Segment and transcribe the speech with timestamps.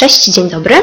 [0.00, 0.74] Cześć, dzień dobry.
[0.74, 0.82] E,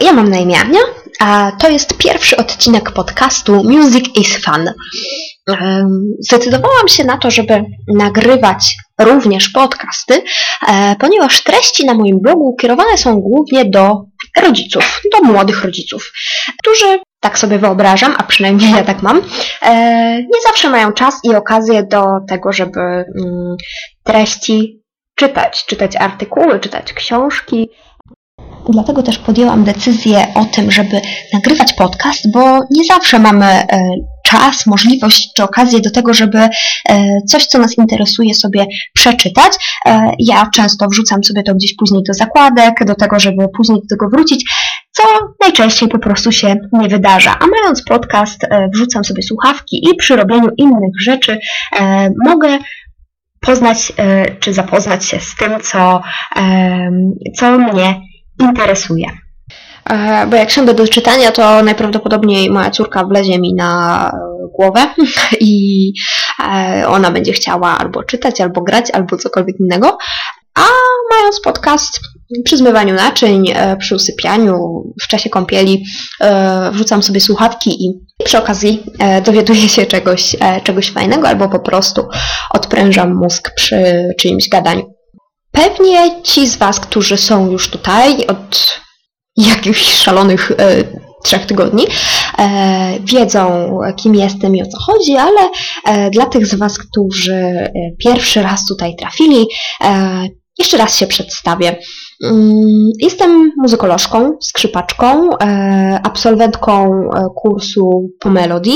[0.00, 0.80] ja mam na imię Ania,
[1.20, 4.68] a to jest pierwszy odcinek podcastu Music is Fun.
[5.50, 5.88] E,
[6.20, 7.64] zdecydowałam się na to, żeby
[7.94, 10.22] nagrywać również podcasty,
[10.68, 14.04] e, ponieważ treści na moim blogu kierowane są głównie do
[14.40, 16.12] rodziców, do młodych rodziców,
[16.62, 19.22] którzy tak sobie wyobrażam, a przynajmniej ja tak mam,
[20.18, 23.56] nie zawsze mają czas i okazję do tego, żeby mm,
[24.02, 24.84] treści
[25.14, 27.68] czytać, czytać artykuły, czytać książki,
[28.68, 31.00] Dlatego też podjęłam decyzję o tym, żeby
[31.32, 33.66] nagrywać podcast, bo nie zawsze mamy e,
[34.24, 36.50] czas, możliwość czy okazję do tego, żeby e,
[37.28, 39.52] coś, co nas interesuje, sobie przeczytać.
[39.86, 43.96] E, ja często wrzucam sobie to gdzieś później do zakładek, do tego, żeby później do
[43.96, 44.44] tego wrócić,
[44.92, 45.02] co
[45.40, 47.38] najczęściej po prostu się nie wydarza.
[47.40, 51.38] A mając podcast, wrzucam sobie słuchawki i przy robieniu innych rzeczy
[52.24, 52.58] mogę
[53.40, 53.92] poznać
[54.40, 56.02] czy zapoznać się z tym, co,
[57.38, 58.00] co mnie
[58.40, 59.06] interesuje.
[59.90, 64.10] E, bo jak siądę do czytania, to najprawdopodobniej moja córka wlezie mi na
[64.58, 64.80] głowę
[65.40, 65.92] i
[66.40, 69.98] e, ona będzie chciała albo czytać, albo grać, albo cokolwiek innego.
[70.54, 70.66] A
[71.10, 72.00] mając podcast
[72.44, 75.84] przy zmywaniu naczyń, e, przy usypianiu, w czasie kąpieli,
[76.72, 77.92] wrzucam sobie słuchawki i
[78.24, 78.82] przy okazji
[79.24, 82.08] dowiaduję się czegoś, czegoś fajnego, albo po prostu
[82.50, 84.93] odprężam mózg przy czyimś gadaniu.
[85.54, 88.80] Pewnie ci z Was, którzy są już tutaj od
[89.36, 90.84] jakichś szalonych e,
[91.24, 91.86] trzech tygodni,
[92.38, 95.50] e, wiedzą, kim jestem i o co chodzi, ale
[95.84, 99.46] e, dla tych z Was, którzy e, pierwszy raz tutaj trafili,
[99.84, 101.76] e, jeszcze raz się przedstawię.
[102.24, 106.90] Mm, jestem muzykolożką, skrzypaczką, e, absolwentką
[107.36, 108.70] kursu po Melody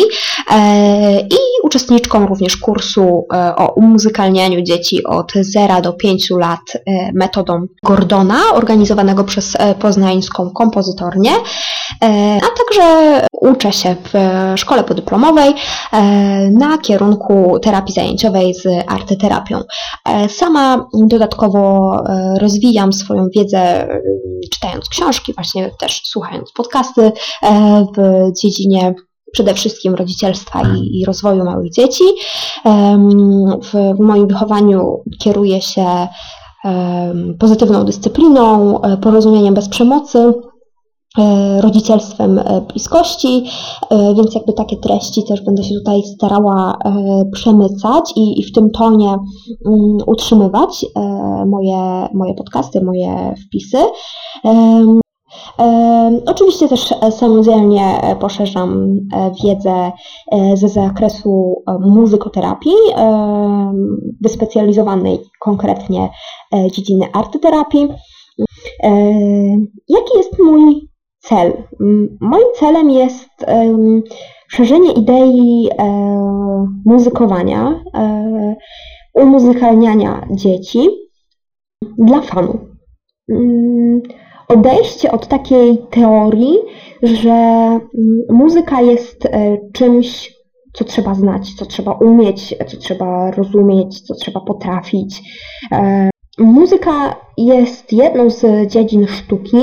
[0.51, 1.27] e,
[1.62, 6.61] uczestniczką również kursu o umuzykalnianiu dzieci od 0 do 5 lat
[7.15, 11.31] metodą Gordona, organizowanego przez poznańską kompozytornię,
[12.37, 14.12] a także uczę się w
[14.61, 15.55] szkole podyplomowej
[16.50, 19.60] na kierunku terapii zajęciowej z artyterapią.
[20.28, 21.93] Sama dodatkowo
[22.41, 23.88] rozwijam swoją wiedzę
[24.53, 27.12] czytając książki, właśnie też słuchając podcasty
[27.43, 28.94] e, w dziedzinie
[29.33, 32.05] przede wszystkim rodzicielstwa i, i rozwoju małych dzieci.
[33.62, 36.09] W, w moim wychowaniu kieruję się
[37.39, 40.34] pozytywną dyscypliną, e, porozumieniem bez przemocy,
[41.19, 43.44] E, rodzicielstwem e, bliskości,
[44.16, 46.78] więc jakby takie treści też będę się tutaj starała
[47.33, 49.16] przemycać i, i w tym tonie
[49.66, 50.87] mm, utrzymywać
[51.47, 53.78] moje, moje podcasty, moje wpisy.
[56.27, 58.99] Oczywiście też samodzielnie poszerzam
[59.45, 59.93] wiedzę
[60.55, 62.77] ze zakresu muzykoterapii,
[64.21, 66.09] wyspecjalizowanej konkretnie
[66.73, 67.89] dziedziny artyterapii.
[69.89, 70.89] Jaki jest mój
[71.19, 71.53] cel.
[72.21, 73.47] Moim celem jest
[74.49, 75.85] szerzenie idei e,
[76.85, 78.57] muzykowania, e,
[79.15, 80.89] umuzykalniania dzieci
[81.99, 82.59] dla fanu.
[84.48, 86.56] Odejście od takiej teorii,
[87.03, 87.38] że
[88.31, 90.34] muzyka jest e, czymś,
[90.72, 95.22] co trzeba znać, co trzeba umieć, co trzeba rozumieć, co trzeba potrafić.
[96.38, 99.59] Muzyka jest jedną z dziedzin sztuki,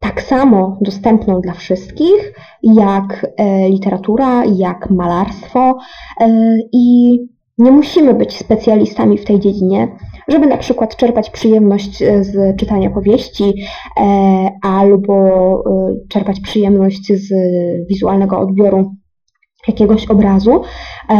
[0.00, 2.32] tak samo dostępną dla wszystkich,
[2.62, 5.78] jak e, literatura, jak malarstwo
[6.20, 6.28] e,
[6.72, 7.18] i
[7.58, 9.88] nie musimy być specjalistami w tej dziedzinie,
[10.30, 13.54] żeby na przykład czerpać przyjemność e, z czytania powieści
[14.62, 15.64] albo
[16.08, 17.32] czerpać przyjemność z
[17.88, 18.94] wizualnego odbioru
[19.68, 20.62] jakiegoś obrazu,
[21.10, 21.14] e,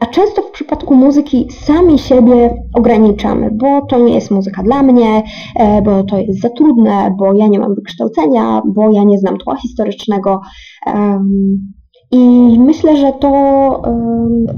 [0.00, 5.22] a często w przypadku muzyki sami siebie ograniczamy, bo to nie jest muzyka dla mnie,
[5.56, 9.38] e, bo to jest za trudne, bo ja nie mam wykształcenia, bo ja nie znam
[9.38, 10.40] tła historycznego.
[12.10, 13.30] I myślę, że to,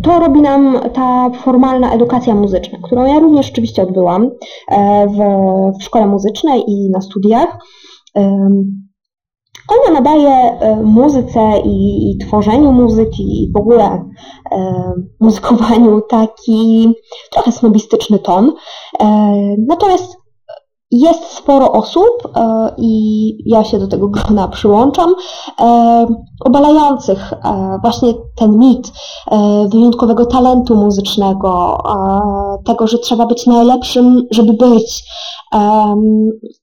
[0.02, 4.30] to robi nam ta formalna edukacja muzyczna, którą ja również oczywiście odbyłam
[4.70, 5.18] e, w,
[5.80, 7.58] w szkole muzycznej i na studiach.
[9.68, 13.84] Ona nadaje e, muzyce i, i tworzeniu muzyki i w ogóle
[14.52, 16.92] e, muzykowaniu taki
[17.32, 18.52] trochę snobistyczny ton.
[19.68, 20.16] Natomiast
[20.90, 25.14] jest sporo osób e, i ja się do tego grona przyłączam,
[25.60, 26.06] e,
[26.44, 28.92] obalających e, właśnie ten mit
[29.68, 31.82] wyjątkowego talentu muzycznego,
[32.64, 35.04] tego, że trzeba być najlepszym, żeby być.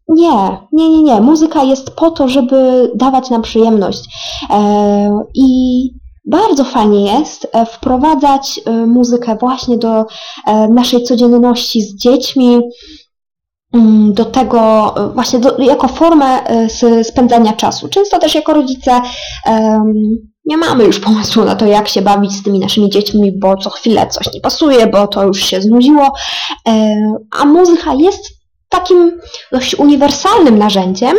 [0.09, 1.21] Nie, nie, nie, nie.
[1.21, 3.99] Muzyka jest po to, żeby dawać nam przyjemność.
[5.35, 5.45] I
[6.25, 10.05] bardzo fajnie jest wprowadzać muzykę właśnie do
[10.69, 12.61] naszej codzienności z dziećmi,
[14.09, 16.39] do tego właśnie do, jako formę
[17.03, 17.87] spędzania czasu.
[17.87, 19.01] Często też jako rodzice
[19.45, 19.93] um,
[20.45, 23.69] nie mamy już pomysłu na to, jak się bawić z tymi naszymi dziećmi, bo co
[23.69, 26.13] chwilę coś nie pasuje, bo to już się znudziło.
[27.39, 28.23] A muzyka jest
[28.69, 29.19] takim
[29.51, 31.17] dość uniwersalnym narzędziem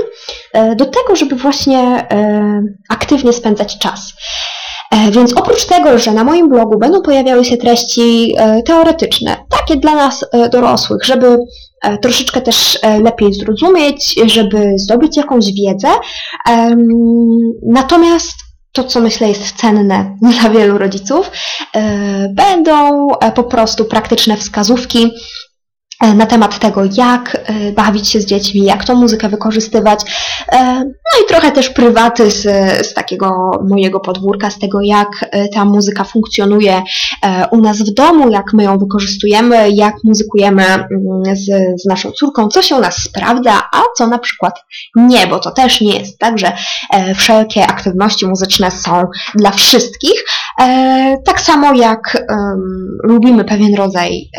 [0.77, 2.09] do tego, żeby właśnie
[2.89, 4.12] aktywnie spędzać czas.
[4.94, 9.76] E, więc oprócz tego, że na moim blogu będą pojawiały się treści e, teoretyczne, takie
[9.76, 11.38] dla nas e, dorosłych, żeby
[12.02, 15.88] troszeczkę też lepiej zrozumieć, żeby zdobyć jakąś wiedzę,
[17.67, 18.32] natomiast
[18.73, 21.31] to, co myślę jest cenne dla wielu rodziców,
[22.31, 25.11] będą po prostu praktyczne wskazówki,
[26.15, 30.01] na temat tego, jak e, bawić się z dziećmi, jak tą muzykę wykorzystywać.
[30.53, 32.43] E, no i trochę też prywaty z,
[32.87, 35.09] z takiego mojego podwórka, z tego, jak
[35.55, 36.83] ta muzyka funkcjonuje
[37.51, 40.87] u nas w domu, jak my ją wykorzystujemy, jak muzykujemy mm,
[41.33, 41.45] z,
[41.83, 44.61] z naszą córką, co się u nas sprawdza, a co na przykład
[44.97, 46.53] nie, bo to też nie jest tak, że
[47.15, 49.05] wszelkie aktywności muzyczne są
[49.35, 50.25] dla wszystkich.
[51.25, 52.27] Tak samo jak
[53.05, 54.31] lubimy pewien rodzaj,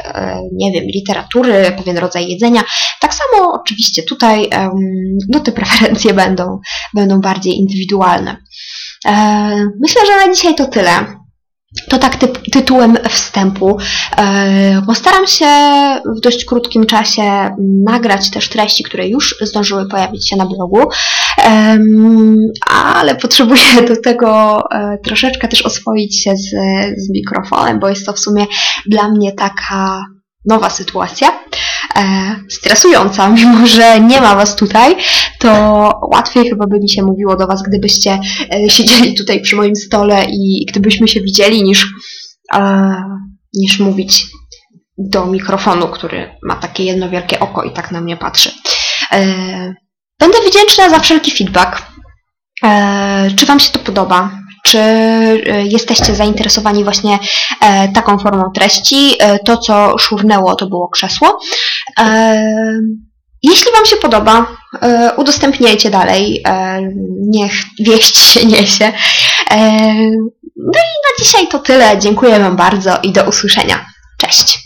[0.54, 2.64] nie wiem, literatury, pewien rodzaj jedzenia.
[3.02, 4.50] Tak samo oczywiście tutaj
[5.30, 6.60] no, te preferencje będą,
[6.94, 8.38] będą bardziej indywidualne.
[9.06, 9.12] E,
[9.82, 10.92] myślę, że na dzisiaj to tyle.
[11.90, 13.78] To tak typ, tytułem wstępu.
[14.18, 15.46] E, postaram się
[16.18, 20.80] w dość krótkim czasie nagrać też treści, które już zdążyły pojawić się na blogu,
[22.68, 26.50] ale potrzebuję do tego e, troszeczkę też oswoić się z,
[26.98, 28.46] z mikrofonem, bo jest to w sumie
[28.86, 30.06] dla mnie taka
[30.46, 31.40] nowa sytuacja,
[31.96, 34.96] e, stresująca, mimo że nie ma Was tutaj,
[35.40, 35.50] to
[36.12, 38.20] łatwiej chyba by mi się mówiło do Was, gdybyście
[38.54, 41.88] e, siedzieli tutaj przy moim stole i gdybyśmy się widzieli, niż,
[43.54, 44.26] niż mówić
[44.98, 48.52] do mikrofonu, który ma takie jedno wielkie oko i tak na mnie patrzy.
[50.20, 51.82] Będę wdzięczna za wszelki feedback.
[52.64, 54.32] E, czy Wam się to podoba?
[54.66, 57.20] czy e, jesteście zainteresowani właśnie
[57.62, 59.18] e, taką formą treści.
[59.46, 61.40] To, co szurnęło, to było krzesło.
[63.44, 64.48] Jeśli Wam się podoba,
[65.18, 66.44] udostępniajcie dalej.
[67.28, 68.94] Niech wieść się niesie.
[70.58, 72.00] No i na dzisiaj to tyle.
[72.00, 73.86] Dziękuję Wam bardzo i do usłyszenia.
[74.18, 74.65] Cześć!